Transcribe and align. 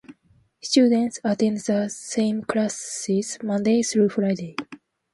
Students 0.63 1.19
attend 1.23 1.59
the 1.59 1.87
same 1.87 2.41
classes 2.41 3.37
Monday 3.43 3.83
through 3.83 4.09
Friday. 4.09 4.55